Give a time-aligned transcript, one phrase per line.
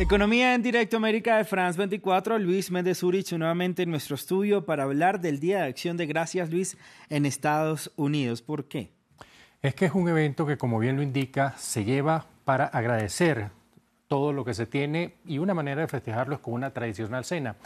[0.00, 4.84] Economía en directo América de France 24, Luis Méndez Urich nuevamente en nuestro estudio para
[4.84, 6.78] hablar del Día de Acción de Gracias, Luis,
[7.10, 8.40] en Estados Unidos.
[8.40, 8.92] ¿Por qué?
[9.60, 13.50] Es que es un evento que, como bien lo indica, se lleva para agradecer
[14.06, 17.56] todo lo que se tiene y una manera de festejarlo es con una tradicional cena.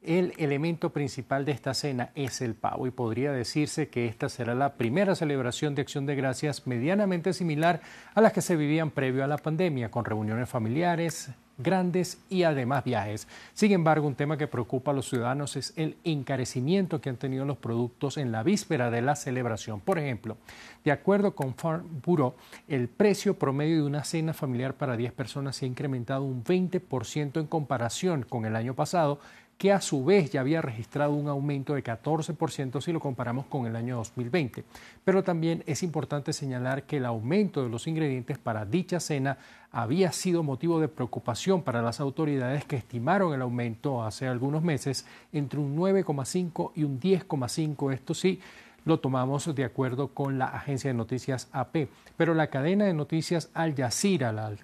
[0.00, 4.54] El elemento principal de esta cena es el pavo y podría decirse que esta será
[4.54, 7.80] la primera celebración de acción de gracias medianamente similar
[8.14, 11.32] a las que se vivían previo a la pandemia, con reuniones familiares,
[11.62, 13.28] grandes y además viajes.
[13.54, 17.44] Sin embargo, un tema que preocupa a los ciudadanos es el encarecimiento que han tenido
[17.44, 19.80] los productos en la víspera de la celebración.
[19.80, 20.36] Por ejemplo,
[20.84, 22.34] de acuerdo con Farm Bureau,
[22.68, 27.40] el precio promedio de una cena familiar para 10 personas se ha incrementado un 20%
[27.40, 29.20] en comparación con el año pasado,
[29.60, 33.66] que a su vez ya había registrado un aumento de 14% si lo comparamos con
[33.66, 34.64] el año 2020.
[35.04, 39.36] Pero también es importante señalar que el aumento de los ingredientes para dicha cena
[39.70, 45.04] había sido motivo de preocupación para las autoridades que estimaron el aumento hace algunos meses
[45.30, 47.92] entre un 9,5 y un 10,5.
[47.92, 48.40] Esto sí,
[48.86, 51.90] lo tomamos de acuerdo con la agencia de noticias AP.
[52.16, 54.54] Pero la cadena de noticias Al Jazeera, la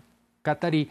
[0.40, 0.88] Qatarí,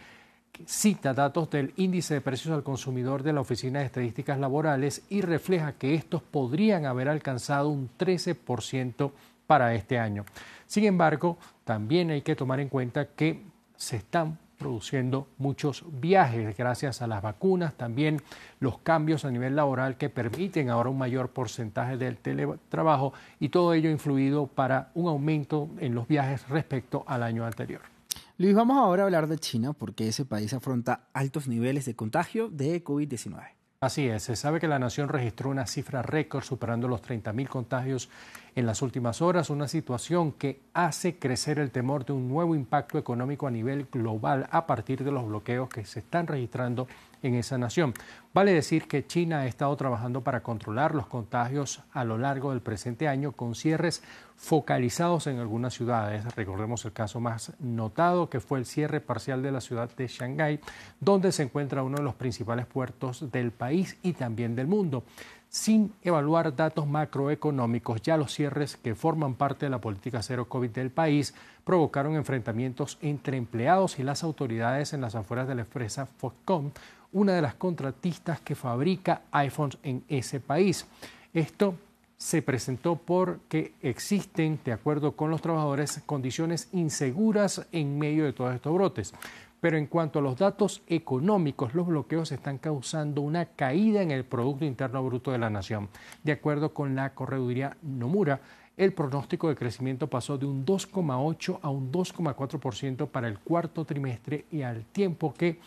[0.64, 5.20] cita datos del índice de precios al consumidor de la Oficina de Estadísticas Laborales y
[5.20, 9.12] refleja que estos podrían haber alcanzado un 13%
[9.46, 10.24] para este año.
[10.66, 13.42] Sin embargo, también hay que tomar en cuenta que
[13.76, 18.22] se están produciendo muchos viajes gracias a las vacunas, también
[18.58, 23.74] los cambios a nivel laboral que permiten ahora un mayor porcentaje del teletrabajo y todo
[23.74, 27.95] ello influido para un aumento en los viajes respecto al año anterior.
[28.38, 32.50] Luis, vamos ahora a hablar de China porque ese país afronta altos niveles de contagio
[32.50, 33.56] de COVID-19.
[33.80, 38.10] Así es, se sabe que la nación registró una cifra récord superando los 30.000 contagios
[38.54, 42.98] en las últimas horas, una situación que hace crecer el temor de un nuevo impacto
[42.98, 46.88] económico a nivel global a partir de los bloqueos que se están registrando
[47.22, 47.94] en esa nación.
[48.32, 52.60] Vale decir que China ha estado trabajando para controlar los contagios a lo largo del
[52.60, 54.02] presente año con cierres
[54.36, 56.34] focalizados en algunas ciudades.
[56.34, 60.60] Recordemos el caso más notado que fue el cierre parcial de la ciudad de Shanghái,
[61.00, 65.04] donde se encuentra uno de los principales puertos del país y también del mundo.
[65.48, 70.70] Sin evaluar datos macroeconómicos, ya los cierres que forman parte de la política cero COVID
[70.70, 71.34] del país
[71.64, 76.72] provocaron enfrentamientos entre empleados y las autoridades en las afueras de la empresa Foxconn,
[77.12, 80.86] una de las contratistas que fabrica iPhones en ese país.
[81.32, 81.74] Esto
[82.16, 88.54] se presentó porque existen, de acuerdo con los trabajadores, condiciones inseguras en medio de todos
[88.54, 89.14] estos brotes.
[89.60, 94.24] Pero en cuanto a los datos económicos, los bloqueos están causando una caída en el
[94.24, 95.88] Producto Interno Bruto de la Nación.
[96.22, 98.40] De acuerdo con la correduría Nomura,
[98.76, 104.44] el pronóstico de crecimiento pasó de un 2,8 a un 2,4% para el cuarto trimestre
[104.50, 105.58] y al tiempo que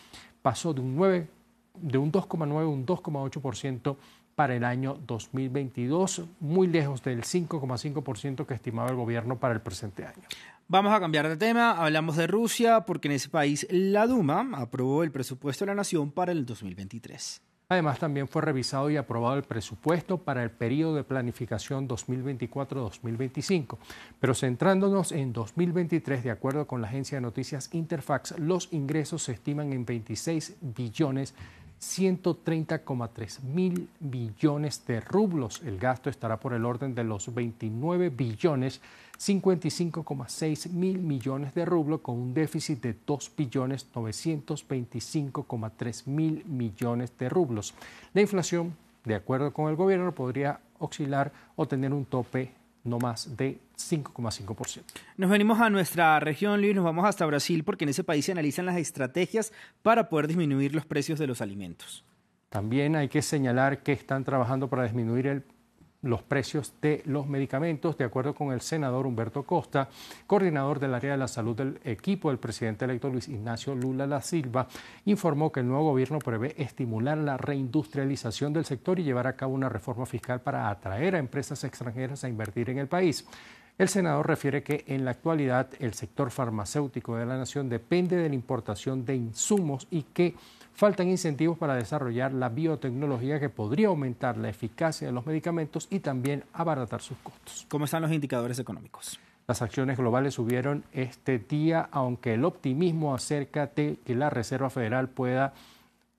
[0.41, 1.27] pasó de un 9
[1.81, 3.97] de un 2,9 a un 2,8%
[4.35, 10.05] para el año 2022, muy lejos del 5,5% que estimaba el gobierno para el presente
[10.05, 10.23] año.
[10.67, 15.03] Vamos a cambiar de tema, hablamos de Rusia porque en ese país la Duma aprobó
[15.03, 17.41] el presupuesto de la nación para el 2023.
[17.71, 23.77] Además, también fue revisado y aprobado el presupuesto para el periodo de planificación 2024-2025.
[24.19, 29.33] Pero centrándonos en 2023, de acuerdo con la agencia de noticias Interfax, los ingresos se
[29.33, 31.35] estiman en 26 billones
[31.79, 35.61] 130,3 mil billones de rublos.
[35.63, 38.81] El gasto estará por el orden de los 29 billones
[39.17, 47.29] 55,6 mil millones de rublos con un déficit de 2 billones 925,3 mil millones de
[47.29, 47.73] rublos.
[48.13, 52.53] La inflación, de acuerdo con el gobierno, podría oscilar o tener un tope
[52.83, 54.81] no más de 5,5%.
[55.17, 58.31] Nos venimos a nuestra región, Luis, nos vamos hasta Brasil porque en ese país se
[58.31, 62.03] analizan las estrategias para poder disminuir los precios de los alimentos.
[62.49, 65.43] También hay que señalar que están trabajando para disminuir el
[66.01, 69.89] los precios de los medicamentos, de acuerdo con el senador Humberto Costa,
[70.25, 74.21] coordinador del área de la salud del equipo del presidente electo Luis Ignacio Lula da
[74.21, 74.67] Silva,
[75.05, 79.53] informó que el nuevo gobierno prevé estimular la reindustrialización del sector y llevar a cabo
[79.53, 83.25] una reforma fiscal para atraer a empresas extranjeras a invertir en el país.
[83.79, 88.27] El senador refiere que en la actualidad el sector farmacéutico de la nación depende de
[88.27, 90.35] la importación de insumos y que
[90.73, 96.01] faltan incentivos para desarrollar la biotecnología que podría aumentar la eficacia de los medicamentos y
[96.01, 97.65] también abaratar sus costos.
[97.69, 99.17] ¿Cómo están los indicadores económicos?
[99.47, 105.07] Las acciones globales subieron este día, aunque el optimismo acerca de que la Reserva Federal
[105.07, 105.53] pueda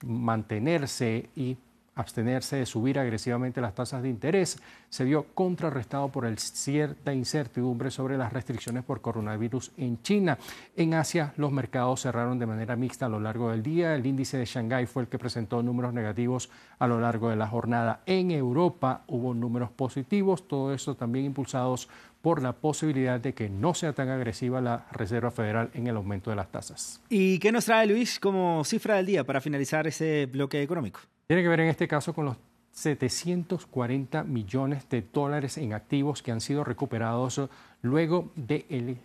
[0.02, 1.58] mantenerse y
[2.00, 4.58] abstenerse de subir agresivamente las tasas de interés
[4.88, 10.38] se vio contrarrestado por cierta incertidumbre sobre las restricciones por coronavirus en China.
[10.76, 13.94] En Asia, los mercados cerraron de manera mixta a lo largo del día.
[13.94, 17.46] El índice de Shanghái fue el que presentó números negativos a lo largo de la
[17.46, 18.00] jornada.
[18.06, 21.88] En Europa hubo números positivos, todo esto también impulsados
[22.22, 26.30] por la posibilidad de que no sea tan agresiva la Reserva Federal en el aumento
[26.30, 27.00] de las tasas.
[27.08, 31.00] ¿Y qué nos trae Luis como cifra del día para finalizar ese bloque económico?
[31.30, 32.36] Tiene que ver en este caso con los
[32.72, 37.40] 740 millones de dólares en activos que han sido recuperados
[37.82, 38.98] luego del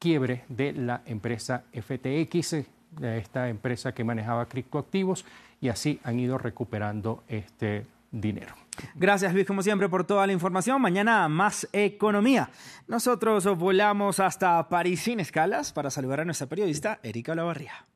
[0.00, 2.66] quiebre de la empresa FTX,
[3.00, 5.24] esta empresa que manejaba criptoactivos,
[5.60, 8.52] y así han ido recuperando este dinero.
[8.96, 10.82] Gracias Luis, como siempre, por toda la información.
[10.82, 12.50] Mañana más economía.
[12.88, 17.86] Nosotros volamos hasta París sin escalas para saludar a nuestra periodista Erika Lavarría.